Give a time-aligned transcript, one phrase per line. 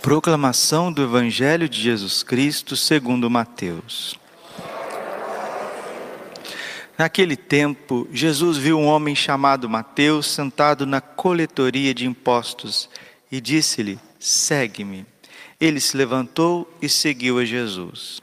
[0.00, 4.16] Proclamação do Evangelho de Jesus Cristo segundo Mateus.
[6.96, 12.88] Naquele tempo, Jesus viu um homem chamado Mateus sentado na coletoria de impostos
[13.32, 15.04] e disse-lhe: Segue-me.
[15.60, 18.22] Ele se levantou e seguiu a Jesus.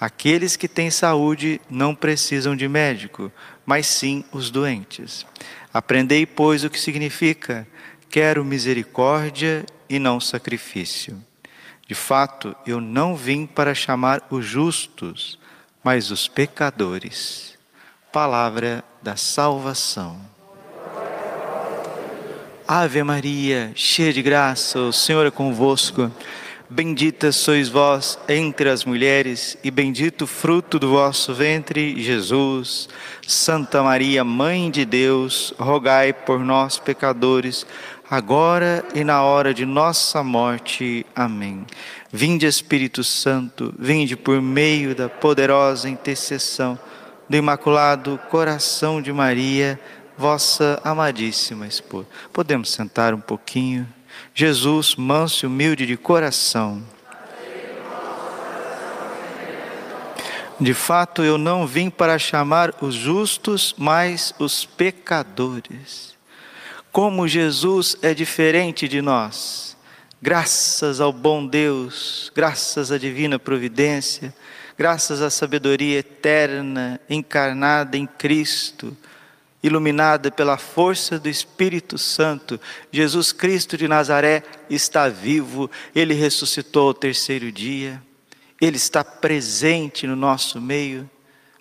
[0.00, 3.32] Aqueles que têm saúde não precisam de médico,
[3.66, 5.26] mas sim os doentes.
[5.74, 7.66] Aprendei, pois, o que significa:
[8.08, 11.20] quero misericórdia e não sacrifício.
[11.86, 15.38] De fato, eu não vim para chamar os justos,
[15.82, 17.58] mas os pecadores.
[18.12, 20.20] Palavra da salvação.
[22.66, 26.12] Ave Maria, cheia de graça, o Senhor é convosco.
[26.70, 32.90] Bendita sois vós entre as mulheres, e bendito o fruto do vosso ventre, Jesus.
[33.26, 37.66] Santa Maria, Mãe de Deus, rogai por nós, pecadores,
[38.10, 41.06] agora e na hora de nossa morte.
[41.16, 41.64] Amém.
[42.12, 46.78] Vinde, Espírito Santo, vinde por meio da poderosa intercessão
[47.26, 49.80] do Imaculado Coração de Maria,
[50.18, 52.08] vossa amadíssima esposa.
[52.30, 53.88] Podemos sentar um pouquinho.
[54.34, 56.82] Jesus, manso e humilde de coração.
[60.60, 66.16] De fato, eu não vim para chamar os justos, mas os pecadores.
[66.90, 69.76] Como Jesus é diferente de nós,
[70.20, 74.34] graças ao bom Deus, graças à divina providência,
[74.76, 78.96] graças à sabedoria eterna encarnada em Cristo
[79.62, 82.60] iluminada pela força do Espírito Santo,
[82.92, 88.02] Jesus Cristo de Nazaré está vivo, ele ressuscitou ao terceiro dia,
[88.60, 91.08] ele está presente no nosso meio.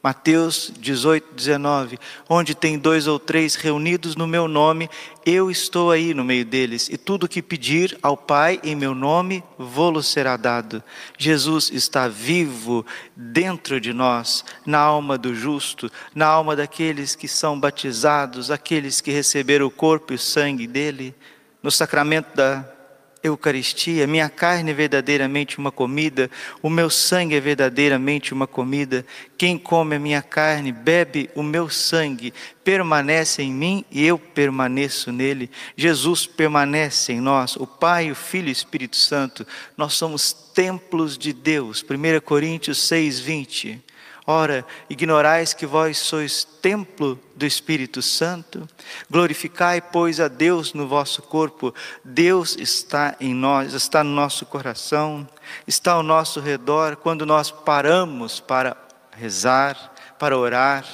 [0.07, 4.89] Mateus 18, 19: Onde tem dois ou três reunidos no meu nome,
[5.25, 9.43] eu estou aí no meio deles, e tudo que pedir ao Pai em meu nome,
[9.57, 10.81] vou-lo será dado.
[11.17, 12.85] Jesus está vivo
[13.17, 19.11] dentro de nós, na alma do justo, na alma daqueles que são batizados, aqueles que
[19.11, 21.13] receberam o corpo e o sangue dele,
[21.61, 22.76] no sacramento da
[23.23, 26.29] Eucaristia, minha carne é verdadeiramente uma comida,
[26.61, 29.05] o meu sangue é verdadeiramente uma comida.
[29.37, 32.33] Quem come a minha carne, bebe o meu sangue,
[32.63, 35.49] permanece em mim e eu permaneço nele.
[35.75, 39.45] Jesus permanece em nós, o Pai, o Filho e o Espírito Santo.
[39.75, 41.83] Nós somos templos de Deus.
[41.83, 43.86] 1 Coríntios 6, 20.
[44.29, 48.67] Ora, ignorais que vós sois templo do Espírito Santo?
[49.09, 51.73] Glorificai, pois, a Deus no vosso corpo.
[52.03, 55.25] Deus está em nós, está no nosso coração,
[55.65, 58.75] está ao nosso redor quando nós paramos para
[59.13, 60.85] rezar, para orar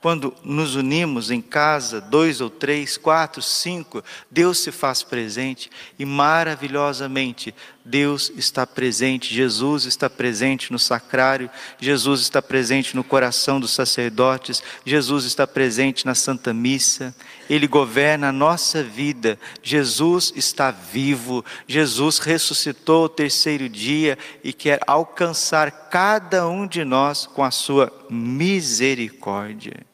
[0.00, 6.04] quando nos unimos em casa, dois ou três, quatro, cinco, Deus se faz presente e
[6.04, 7.54] maravilhosamente
[7.88, 11.50] Deus está presente, Jesus está presente no sacrário,
[11.80, 17.14] Jesus está presente no coração dos sacerdotes, Jesus está presente na Santa Missa,
[17.48, 24.80] Ele governa a nossa vida, Jesus está vivo, Jesus ressuscitou o terceiro dia e quer
[24.86, 29.86] alcançar cada um de nós com a sua misericórdia.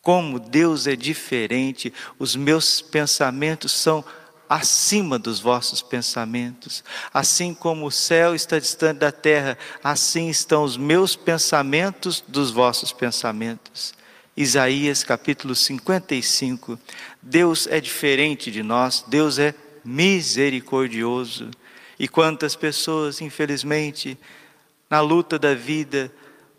[0.00, 4.02] Como Deus é diferente, os meus pensamentos são
[4.48, 6.82] acima dos vossos pensamentos.
[7.12, 12.92] Assim como o céu está distante da terra, assim estão os meus pensamentos dos vossos
[12.92, 13.94] pensamentos.
[14.36, 16.78] Isaías capítulo 55.
[17.20, 19.54] Deus é diferente de nós, Deus é
[19.84, 21.50] misericordioso.
[21.98, 24.16] E quantas pessoas, infelizmente,
[24.88, 26.12] na luta da vida,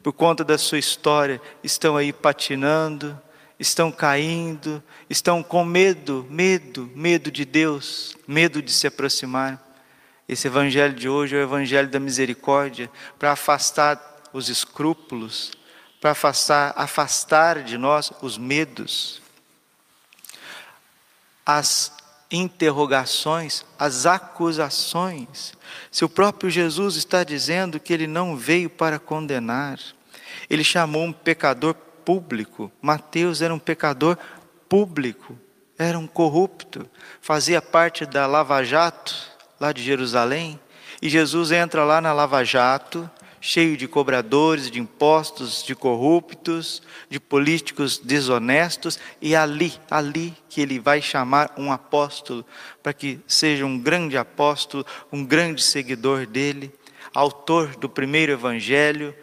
[0.03, 3.19] por conta da sua história, estão aí patinando,
[3.59, 9.61] estão caindo, estão com medo, medo, medo de Deus, medo de se aproximar.
[10.27, 15.51] Esse evangelho de hoje é o evangelho da misericórdia para afastar os escrúpulos,
[15.99, 19.21] para afastar, afastar de nós os medos,
[21.45, 21.91] as
[22.31, 25.53] interrogações, as acusações.
[25.91, 29.79] Se o próprio Jesus está dizendo que ele não veio para condenar,
[30.49, 31.75] ele chamou um pecador
[32.09, 32.71] público.
[32.81, 34.17] Mateus era um pecador
[34.67, 35.37] público,
[35.77, 36.89] era um corrupto,
[37.21, 39.15] fazia parte da Lava Jato,
[39.59, 40.59] lá de Jerusalém.
[41.03, 43.07] E Jesus entra lá na Lava Jato,
[43.39, 50.79] cheio de cobradores de impostos, de corruptos, de políticos desonestos, e ali, ali que ele
[50.79, 52.43] vai chamar um apóstolo,
[52.81, 56.73] para que seja um grande apóstolo, um grande seguidor dele,
[57.13, 59.13] autor do primeiro evangelho,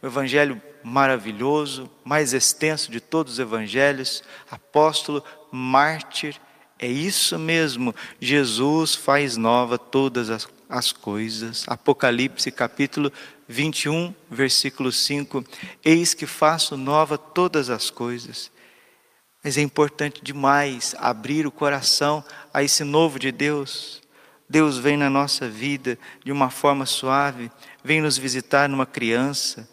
[0.00, 6.40] o evangelho maravilhoso, mais extenso de todos os evangelhos, apóstolo, mártir.
[6.78, 11.64] É isso mesmo, Jesus faz nova todas as, as coisas.
[11.66, 13.12] Apocalipse capítulo
[13.48, 15.44] 21, versículo 5:
[15.84, 18.52] Eis que faço nova todas as coisas.
[19.42, 22.24] Mas é importante demais abrir o coração
[22.54, 24.00] a esse novo de Deus.
[24.48, 27.50] Deus vem na nossa vida de uma forma suave,
[27.82, 29.68] vem nos visitar numa criança,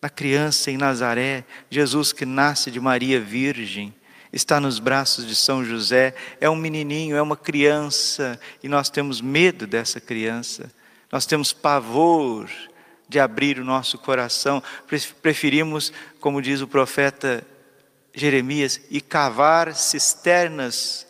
[0.00, 3.94] na criança em Nazaré, Jesus que nasce de Maria Virgem,
[4.32, 9.20] está nos braços de São José, é um menininho, é uma criança, e nós temos
[9.20, 10.72] medo dessa criança,
[11.10, 12.48] nós temos pavor
[13.08, 14.62] de abrir o nosso coração,
[15.20, 17.44] preferimos, como diz o profeta
[18.14, 21.06] Jeremias, e cavar cisternas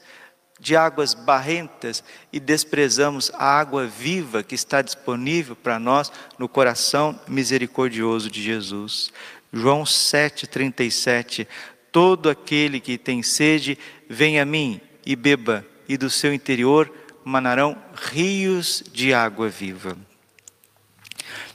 [0.61, 7.19] de águas barrentas e desprezamos a água viva que está disponível para nós no coração
[7.27, 9.11] misericordioso de Jesus.
[9.53, 11.47] João 7,37:
[11.91, 13.79] Todo aquele que tem sede,
[14.09, 16.93] vem a mim e beba, e do seu interior
[17.25, 17.77] manarão
[18.13, 19.97] rios de água viva.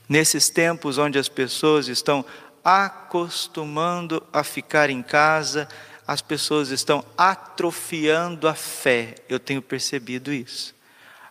[0.09, 2.25] Nesses tempos onde as pessoas estão
[2.63, 5.67] acostumando a ficar em casa,
[6.07, 9.15] as pessoas estão atrofiando a fé.
[9.27, 10.75] Eu tenho percebido isso.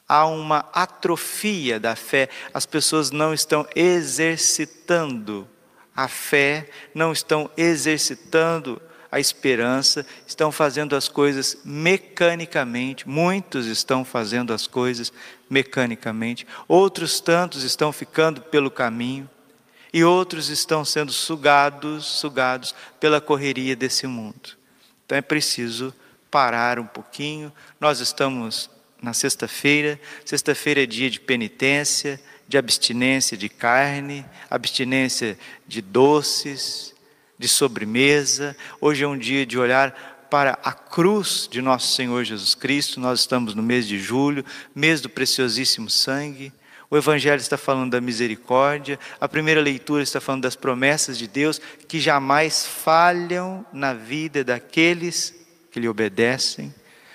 [0.08, 5.48] Há uma atrofia da fé, as pessoas não estão exercitando
[5.96, 8.80] a fé, não estão exercitando
[9.10, 15.12] a esperança, estão fazendo as coisas mecanicamente, muitos estão fazendo as coisas
[15.48, 19.30] mecanicamente, outros tantos estão ficando pelo caminho,
[19.94, 24.63] e outros estão sendo sugados, sugados pela correria desse mundo.
[25.14, 25.94] Então é preciso
[26.28, 27.52] parar um pouquinho.
[27.78, 28.68] Nós estamos
[29.00, 30.00] na sexta-feira.
[30.24, 35.38] Sexta-feira é dia de penitência, de abstinência de carne, abstinência
[35.68, 36.92] de doces,
[37.38, 38.56] de sobremesa.
[38.80, 42.98] Hoje é um dia de olhar para a cruz de nosso Senhor Jesus Cristo.
[42.98, 44.44] Nós estamos no mês de julho,
[44.74, 46.52] mês do preciosíssimo sangue.
[46.90, 51.60] O Evangelho está falando da misericórdia, a primeira leitura está falando das promessas de Deus
[51.88, 55.34] que jamais falham na vida daqueles
[55.70, 56.72] que lhe obedecem.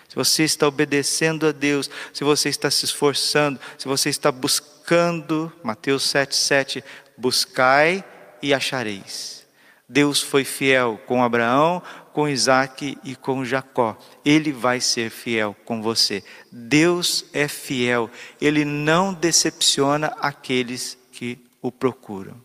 [0.09, 5.53] Se você está obedecendo a Deus, se você está se esforçando, se você está buscando,
[5.63, 6.83] Mateus 7,7,
[7.15, 8.03] buscai
[8.41, 9.39] e achareis.
[9.87, 13.97] Deus foi fiel com Abraão, com Isaac e com Jacó.
[14.23, 16.23] Ele vai ser fiel com você.
[16.51, 18.09] Deus é fiel.
[18.39, 22.39] Ele não decepciona aqueles que o procuram.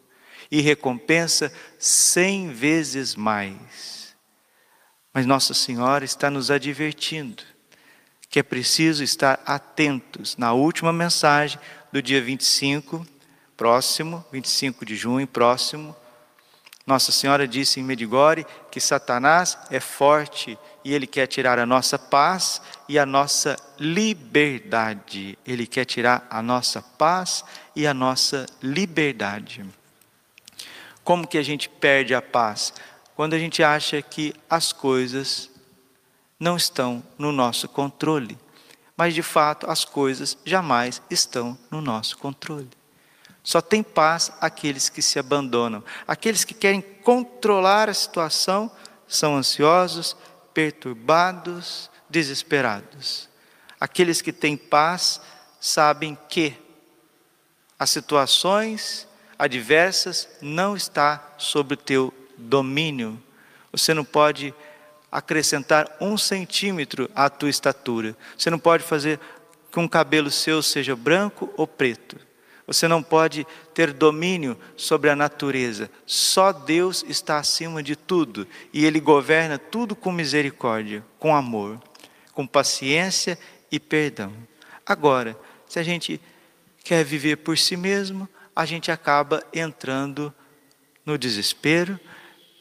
[0.51, 4.15] E recompensa cem vezes mais.
[5.13, 7.43] Mas Nossa Senhora está nos advertindo
[8.35, 11.57] que é preciso estar atentos na última mensagem
[11.93, 13.07] do dia 25,
[13.57, 15.95] próximo, 25 de junho, próximo,
[16.87, 21.99] nossa Senhora disse em Medigore que Satanás é forte e ele quer tirar a nossa
[21.99, 25.39] paz e a nossa liberdade.
[25.47, 27.43] Ele quer tirar a nossa paz
[27.75, 29.65] e a nossa liberdade.
[31.03, 32.75] Como que a gente perde a paz?
[33.17, 35.51] Quando a gente acha que as coisas
[36.39, 38.39] não estão no nosso controle.
[38.97, 42.69] Mas de fato, as coisas jamais estão no nosso controle.
[43.45, 45.85] Só tem paz aqueles que se abandonam.
[46.09, 48.73] Aqueles que querem controlar a situação
[49.07, 50.17] são ansiosos,
[50.55, 53.29] perturbados, desesperados.
[53.79, 55.21] Aqueles que têm paz
[55.61, 56.57] sabem que
[57.79, 59.07] as situações
[59.39, 63.23] adversas não está sob o teu domínio.
[63.71, 64.55] Você não pode
[65.13, 68.17] acrescentar um centímetro à tua estatura.
[68.39, 69.21] Você não pode fazer
[69.71, 72.17] com o cabelo seu seja branco ou preto.
[72.67, 75.91] Você não pode ter domínio sobre a natureza.
[76.07, 81.81] Só Deus está acima de tudo e Ele governa tudo com misericórdia, com amor,
[82.33, 83.39] com paciência
[83.71, 84.33] e perdão.
[84.87, 86.21] Agora, se a gente
[86.83, 90.33] quer viver por si mesmo, a gente acaba entrando
[91.05, 91.99] no desespero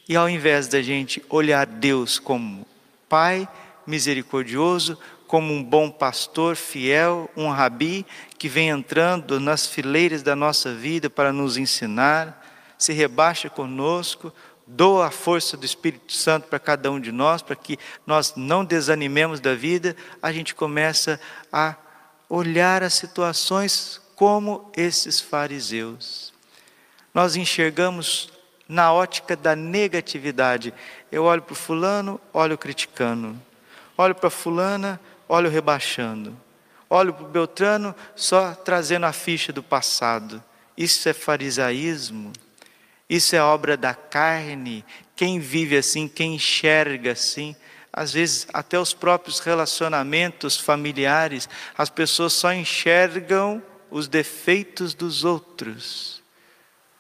[0.08, 2.68] e ao invés da gente olhar Deus como
[3.08, 3.48] Pai
[3.86, 4.98] misericordioso,
[5.34, 8.06] como um bom pastor fiel, um rabi
[8.38, 12.40] que vem entrando nas fileiras da nossa vida para nos ensinar,
[12.78, 14.32] se rebaixa conosco,
[14.68, 18.64] doa a força do Espírito Santo para cada um de nós, para que nós não
[18.64, 21.20] desanimemos da vida, a gente começa
[21.52, 21.78] a
[22.30, 26.32] olhar as situações como esses fariseus.
[27.12, 28.32] nós enxergamos
[28.70, 30.72] na ótica da negatividade.
[31.12, 33.36] Eu olho para o fulano, olho criticando.
[33.98, 35.00] Olho para fulana,
[35.34, 36.40] olho rebaixando.
[36.90, 40.44] Olho para o Beltrano, só trazendo a ficha do passado.
[40.78, 42.32] Isso é farisaísmo.
[43.10, 44.86] Isso é obra da carne.
[45.16, 47.56] Quem vive assim, quem enxerga assim,
[47.92, 53.62] às vezes até os próprios relacionamentos familiares, as pessoas só enxergam
[53.92, 56.23] os defeitos dos outros.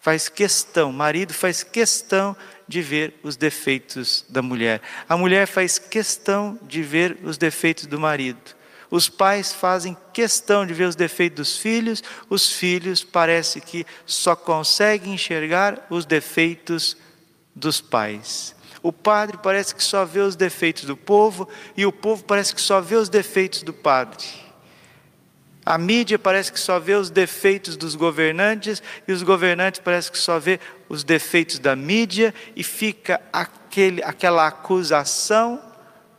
[0.03, 2.35] Faz questão, marido faz questão
[2.67, 4.81] de ver os defeitos da mulher.
[5.07, 8.53] A mulher faz questão de ver os defeitos do marido.
[8.91, 14.35] Os pais fazem questão de ver os defeitos dos filhos, os filhos parece que só
[14.35, 16.97] conseguem enxergar os defeitos
[17.55, 18.53] dos pais.
[18.81, 22.59] O padre parece que só vê os defeitos do povo e o povo parece que
[22.59, 24.42] só vê os defeitos do padre.
[25.65, 30.17] A mídia parece que só vê os defeitos dos governantes e os governantes parece que
[30.17, 35.61] só vê os defeitos da mídia e fica aquele, aquela acusação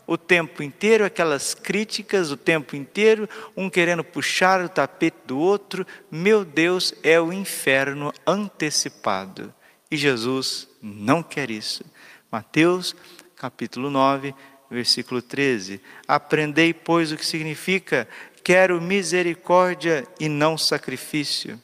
[0.07, 5.87] o tempo inteiro, aquelas críticas o tempo inteiro, um querendo puxar o tapete do outro.
[6.11, 9.53] Meu Deus, é o inferno antecipado.
[9.91, 11.85] E Jesus não quer isso.
[12.31, 12.95] Mateus,
[13.37, 14.35] capítulo 9,
[14.71, 15.81] versículo 13.
[16.07, 18.09] Aprendei, pois, o que significa:
[18.45, 21.59] quero misericórdia e não sacrifício.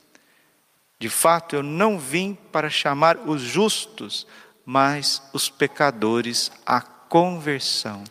[0.99, 4.27] De fato, eu não vim para chamar os justos,
[4.65, 8.03] mas os pecadores à conversão.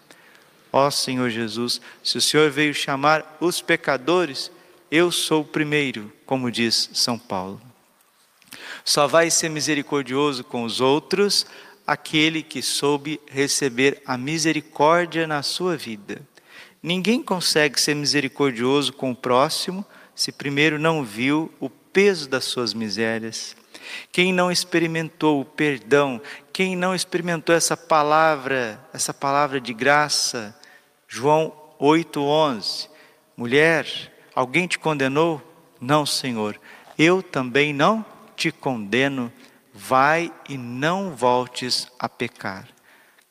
[0.72, 4.52] Ó Senhor Jesus, se o Senhor veio chamar os pecadores,
[4.92, 7.60] eu sou o primeiro, como diz São Paulo.
[8.86, 11.46] Só vai ser misericordioso com os outros
[11.86, 16.22] aquele que soube receber a misericórdia na sua vida.
[16.82, 22.74] Ninguém consegue ser misericordioso com o próximo se primeiro não viu o peso das suas
[22.74, 23.56] misérias.
[24.12, 26.22] Quem não experimentou o perdão,
[26.54, 30.58] quem não experimentou essa palavra, essa palavra de graça,
[31.08, 32.90] João 8:11.
[33.36, 33.88] Mulher,
[34.36, 35.42] alguém te condenou?
[35.80, 36.60] Não, Senhor.
[36.98, 38.06] Eu também não
[38.36, 39.32] te condeno
[39.74, 42.68] vai e não voltes a pecar.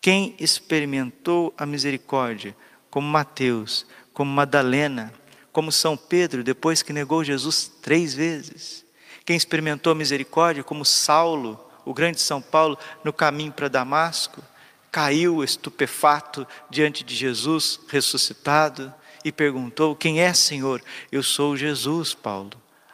[0.01, 2.57] Quem experimentou a misericórdia,
[2.91, 5.13] como Mateus, como Madalena,
[5.53, 8.85] como São Pedro, depois que negou Jesus três vezes.
[9.25, 14.43] Quem experimentou misericórdia, como Saulo, o grande São Paulo, no caminho para Damasco,
[14.91, 18.93] caiu estupefato diante de Jesus ressuscitado
[19.25, 20.83] e perguntou: Quem é, Senhor?
[21.11, 22.53] Eu sou Jesus, Paulo,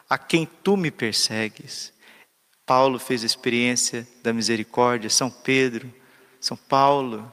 [0.09, 1.93] a quem tu me persegues.
[2.65, 5.93] Paulo fez a experiência da misericórdia, São Pedro,
[6.39, 7.31] São Paulo,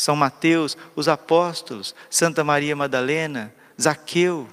[0.00, 4.48] São Mateus, os apóstolos, Santa Maria Madalena, Zaqueu,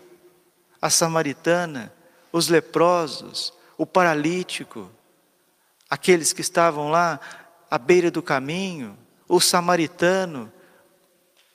[0.82, 1.94] a samaritana,
[2.34, 4.92] os leprosos, o paralítico,
[5.90, 7.18] aqueles que estavam lá
[7.72, 10.52] à beira do caminho, o samaritano,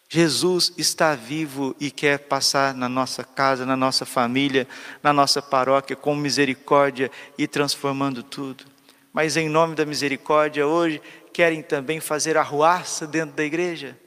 [0.08, 4.66] Jesus está vivo e quer passar na nossa casa, na nossa família,
[5.02, 8.64] na nossa paróquia com misericórdia e transformando tudo.
[9.12, 11.00] Mas em nome da misericórdia, hoje
[11.32, 13.98] querem também fazer arruaça dentro da igreja,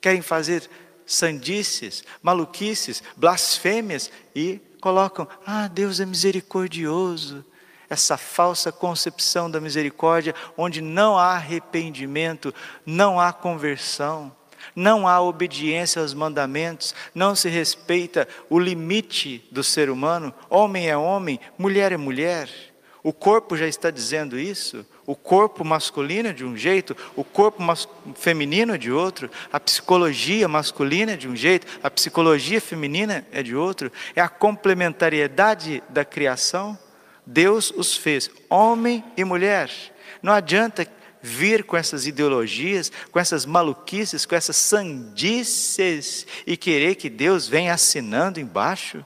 [0.00, 0.68] querem fazer
[1.06, 7.44] sandices, maluquices, blasfêmias e colocam: ah, Deus é misericordioso.
[7.88, 12.52] Essa falsa concepção da misericórdia, onde não há arrependimento,
[12.84, 14.34] não há conversão
[14.74, 20.32] não há obediência aos mandamentos, não se respeita o limite do ser humano.
[20.48, 22.48] Homem é homem, mulher é mulher.
[23.04, 24.84] O corpo já está dizendo isso.
[25.06, 27.62] O corpo masculino é de um jeito, o corpo
[28.14, 33.42] feminino é de outro, a psicologia masculina é de um jeito, a psicologia feminina é
[33.42, 33.92] de outro.
[34.16, 36.78] É a complementariedade da criação.
[37.26, 39.70] Deus os fez homem e mulher.
[40.22, 40.88] Não adianta
[41.20, 47.74] vir com essas ideologias, com essas maluquices, com essas sandices e querer que Deus venha
[47.74, 49.04] assinando embaixo.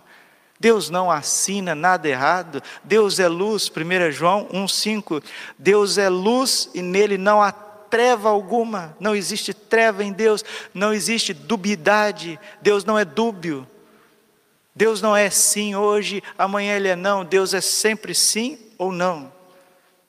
[0.61, 2.63] Deus não assina nada errado.
[2.83, 5.23] Deus é luz, 1 João 1,5.
[5.59, 8.97] Deus é luz e nele não há treva alguma.
[9.01, 12.39] Não existe treva em Deus, não existe dubidade.
[12.61, 13.67] Deus não é dúbio.
[14.75, 17.25] Deus não é sim hoje, amanhã ele é não.
[17.25, 19.33] Deus é sempre sim ou não.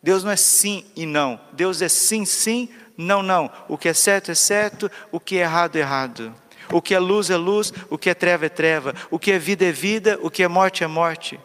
[0.01, 1.39] Deus não é sim e não.
[1.53, 3.50] Deus é sim, sim, não, não.
[3.68, 6.34] O que é certo é certo, o que é errado é errado.
[6.71, 8.93] O que é luz é luz, o que é treva é treva.
[9.09, 11.39] O que é vida é vida, o que é morte é morte.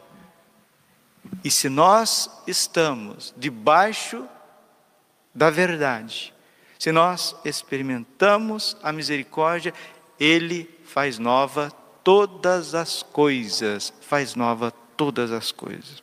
[1.43, 4.27] E se nós estamos debaixo
[5.35, 6.33] da verdade,
[6.79, 9.73] se nós experimentamos a misericórdia,
[10.21, 16.03] Ele faz nova todas as coisas, faz nova todas as coisas.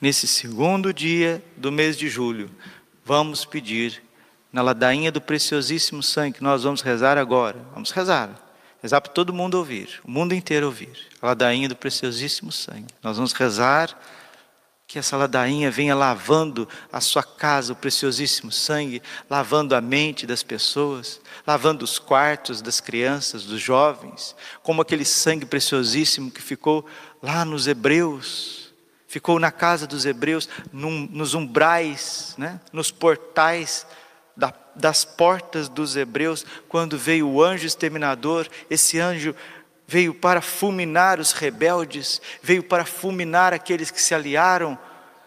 [0.00, 2.50] nesse segundo dia do mês de julho,
[3.04, 4.02] vamos pedir
[4.52, 7.58] na ladainha do preciosíssimo sangue que nós vamos rezar agora.
[7.72, 8.30] Vamos rezar.
[8.82, 11.08] Rezar para todo mundo ouvir, o mundo inteiro ouvir.
[11.22, 12.92] A ladainha do preciosíssimo sangue.
[13.02, 13.96] Nós vamos rezar
[14.86, 20.42] que essa ladainha venha lavando a sua casa, o preciosíssimo sangue, lavando a mente das
[20.42, 26.84] pessoas, lavando os quartos das crianças, dos jovens, como aquele sangue preciosíssimo que ficou
[27.22, 28.62] lá nos Hebreus
[29.12, 32.58] ficou na casa dos hebreus, num, nos umbrais, né?
[32.72, 33.86] nos portais
[34.36, 39.34] da, das portas dos hebreus, quando veio o anjo exterminador, esse anjo
[39.86, 44.78] veio para fulminar os rebeldes, veio para fulminar aqueles que se aliaram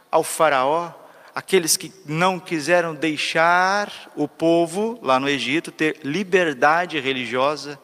[0.10, 0.92] ao Faraó,
[1.36, 7.80] aqueles que não quiseram deixar o povo lá no Egito ter liberdade religiosa,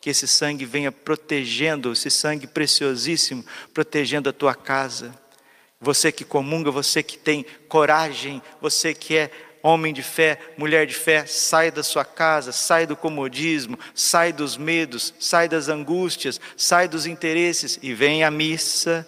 [0.00, 5.14] que esse sangue venha protegendo, esse sangue preciosíssimo, protegendo a tua casa.
[5.80, 9.30] Você que comunga, você que tem coragem, você que é
[9.62, 14.56] homem de fé, mulher de fé, sai da sua casa, sai do comodismo, sai dos
[14.56, 19.06] medos, sai das angústias, sai dos interesses e vem à missa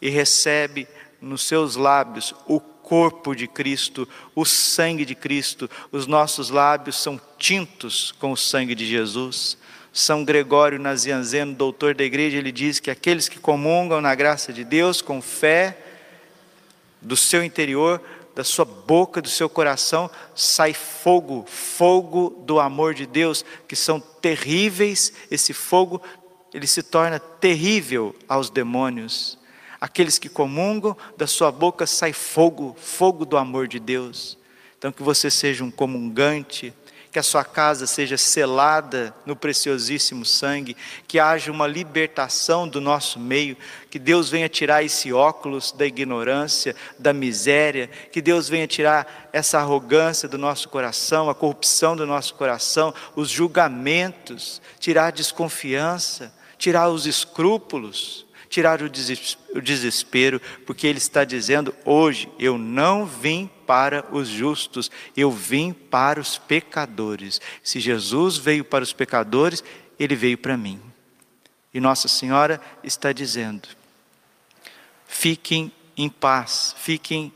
[0.00, 0.88] e recebe
[1.20, 5.70] nos seus lábios o corpo de Cristo, o sangue de Cristo.
[5.90, 9.56] Os nossos lábios são tintos com o sangue de Jesus.
[9.92, 14.64] São Gregório Nazianzeno, doutor da igreja, ele diz que aqueles que comungam na graça de
[14.64, 15.76] Deus com fé,
[17.00, 18.00] do seu interior,
[18.34, 24.00] da sua boca, do seu coração, sai fogo, fogo do amor de Deus, que são
[24.00, 25.12] terríveis.
[25.30, 26.00] Esse fogo,
[26.52, 29.38] ele se torna terrível aos demônios.
[29.80, 34.38] Aqueles que comungam, da sua boca sai fogo, fogo do amor de Deus.
[34.78, 36.72] Então, que você seja um comungante,
[37.12, 40.74] que a sua casa seja selada no preciosíssimo sangue,
[41.06, 43.54] que haja uma libertação do nosso meio,
[43.90, 49.58] que Deus venha tirar esse óculos da ignorância, da miséria, que Deus venha tirar essa
[49.58, 56.88] arrogância do nosso coração, a corrupção do nosso coração, os julgamentos, tirar a desconfiança, tirar
[56.88, 64.28] os escrúpulos tirar o desespero, porque Ele está dizendo: hoje eu não vim para os
[64.28, 67.40] justos, eu vim para os pecadores.
[67.62, 69.64] Se Jesus veio para os pecadores,
[69.98, 70.78] Ele veio para mim.
[71.72, 73.66] E Nossa Senhora está dizendo:
[75.06, 77.32] fiquem em paz, fiquem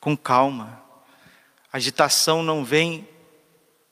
[0.00, 0.82] com calma.
[1.70, 3.06] Agitação não vem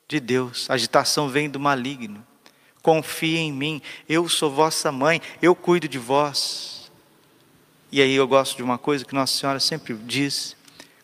[0.09, 2.27] de Deus, agitação vem do maligno
[2.81, 6.91] confie em mim, eu sou vossa mãe, eu cuido de vós.
[7.93, 10.57] E aí eu gosto de uma coisa que Nossa Senhora sempre diz: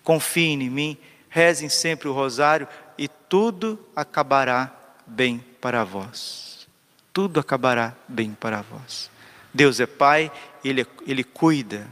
[0.05, 4.73] confiem em mim, rezem sempre o rosário e tudo acabará
[5.05, 6.69] bem para vós.
[7.13, 9.11] Tudo acabará bem para vós.
[9.53, 10.31] Deus é Pai,
[10.65, 11.89] Ele, Ele cuida.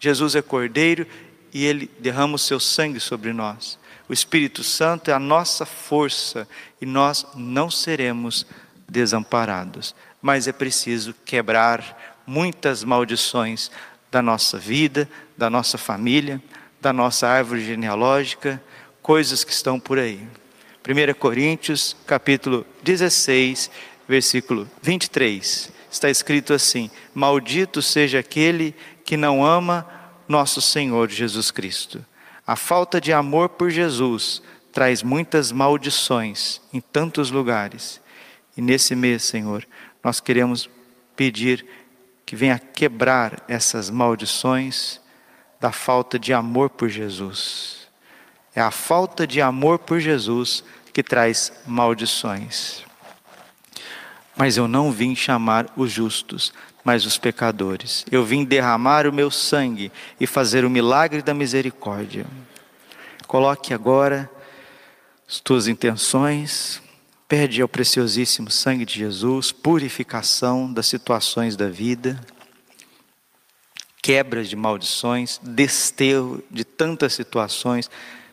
[0.00, 1.06] Jesus é Cordeiro
[1.52, 3.78] e Ele derrama o seu sangue sobre nós.
[4.08, 6.46] O Espírito Santo é a nossa força
[6.80, 8.46] e nós não seremos
[8.88, 9.94] desamparados.
[10.20, 13.70] Mas é preciso quebrar muitas maldições
[14.10, 16.42] da nossa vida, da nossa família,
[16.84, 18.62] da nossa árvore genealógica,
[19.00, 20.20] coisas que estão por aí.
[20.86, 23.70] 1 Coríntios, capítulo 16,
[24.06, 25.72] versículo 23.
[25.90, 29.88] Está escrito assim: Maldito seja aquele que não ama
[30.28, 32.04] nosso Senhor Jesus Cristo.
[32.46, 37.98] A falta de amor por Jesus traz muitas maldições em tantos lugares.
[38.54, 39.66] E nesse mês, Senhor,
[40.02, 40.68] nós queremos
[41.16, 41.64] pedir
[42.26, 45.00] que venha quebrar essas maldições
[45.64, 47.88] da falta de amor por Jesus.
[48.54, 52.84] É a falta de amor por Jesus que traz maldições.
[54.36, 56.52] Mas eu não vim chamar os justos,
[56.84, 58.04] mas os pecadores.
[58.12, 62.26] Eu vim derramar o meu sangue e fazer o milagre da misericórdia.
[63.26, 64.30] Coloque agora
[65.26, 66.82] as tuas intenções,
[67.26, 72.20] Pede ao preciosíssimo sangue de Jesus purificação das situações da vida,
[74.04, 77.90] quebras de maldições, desterro de tantas situações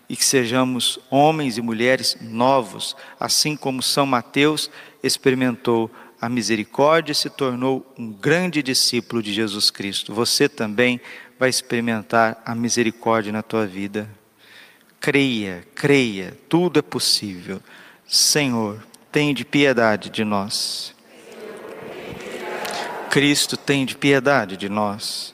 [0.09, 4.69] e que sejamos homens e mulheres novos, assim como São Mateus
[5.01, 10.13] experimentou a misericórdia e se tornou um grande discípulo de Jesus Cristo.
[10.13, 10.99] Você também
[11.39, 14.09] vai experimentar a misericórdia na tua vida.
[14.99, 17.61] Creia, creia, tudo é possível.
[18.05, 20.93] Senhor, tem de piedade de nós.
[23.09, 25.33] Cristo tem de piedade de nós.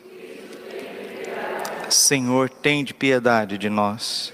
[1.89, 4.33] Senhor, tem de piedade de nós.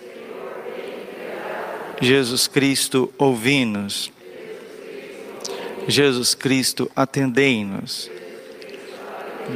[2.01, 4.11] Jesus Cristo, ouvi-nos.
[5.87, 8.09] Jesus Cristo, atendei-nos.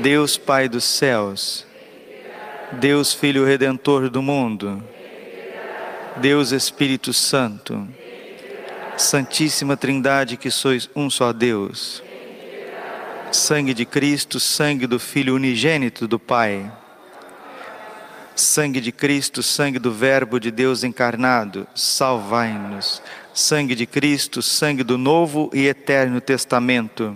[0.02, 1.66] Deus Pai dos céus,
[2.74, 4.84] Deus Filho Redentor do mundo,
[6.18, 7.88] Deus Espírito Santo,
[8.98, 12.04] Santíssima Trindade que sois um só Deus,
[13.32, 16.70] sangue de Cristo, sangue do Filho unigênito do Pai,
[18.42, 23.02] sangue de Cristo, sangue do Verbo de Deus encarnado, salvai-nos,
[23.34, 27.16] sangue de Cristo, sangue do Novo e Eterno Testamento,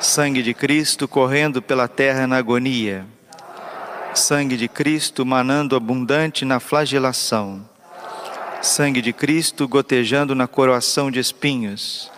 [0.00, 3.04] sangue de Cristo correndo pela terra na agonia,
[4.14, 7.68] sangue de Cristo manando abundante na flagelação,
[8.62, 12.10] sangue de Cristo gotejando na coroação de espinhos,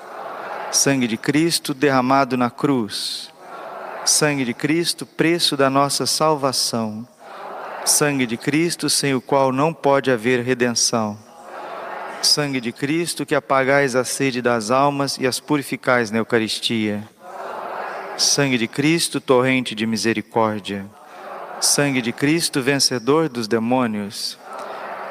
[0.70, 3.30] sangue de Cristo derramado na cruz,
[4.04, 7.06] sangue de Cristo, preço da nossa salvação,
[7.86, 11.16] sangue de Cristo sem o qual não pode haver redenção.
[12.20, 17.08] Sangue de Cristo que apagais a sede das almas e as purificais na Eucaristia.
[18.18, 20.86] Sangue de Cristo, torrente de misericórdia.
[21.60, 24.36] Sangue de Cristo, vencedor dos demônios.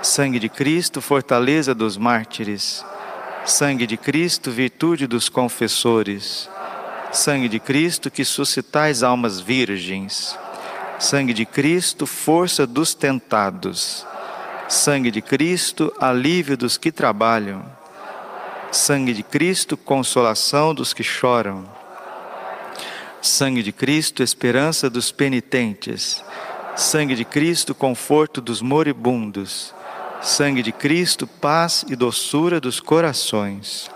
[0.02, 2.84] Sangue de Cristo, fortaleza dos mártires.
[3.46, 6.50] Sangue de Cristo, virtude dos confessores.
[7.12, 10.38] Sangue de Cristo, que suscitais almas virgens.
[10.98, 14.06] Sangue de Cristo, força dos tentados.
[14.68, 17.66] Sangue de Cristo, alívio dos que trabalham.
[18.72, 21.66] Sangue de Cristo, consolação dos que choram.
[23.22, 26.24] Sangue de Cristo, esperança dos penitentes.
[26.76, 29.74] Sangue de Cristo, conforto dos moribundos.
[30.22, 33.90] Sangue de Cristo, paz e doçura dos corações.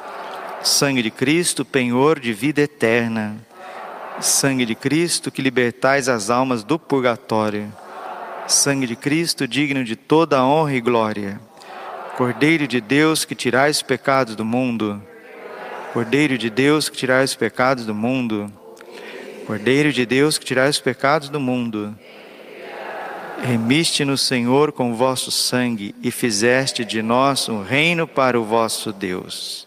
[0.62, 3.38] Sangue de Cristo, penhor de vida eterna.
[4.22, 7.74] Sangue de Cristo, que libertais as almas do purgatório.
[8.48, 11.40] Sangue de Cristo, digno de toda honra e glória.
[12.18, 15.02] Cordeiro de Deus, que tirais os pecados do mundo.
[15.94, 18.52] Cordeiro de Deus, que tirais os pecados do mundo.
[19.48, 21.98] Cordeiro de Deus, que tirais os pecados do mundo,
[23.42, 28.92] remiste-nos, Senhor, com o vosso sangue e fizeste de nós um reino para o vosso
[28.92, 29.66] Deus.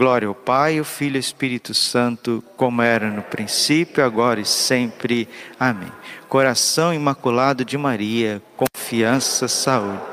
[0.00, 4.46] Glória ao Pai, ao Filho e ao Espírito Santo, como era no princípio, agora e
[4.46, 5.28] sempre.
[5.58, 5.92] Amém.
[6.26, 10.09] Coração imaculado de Maria, confiança, saúde.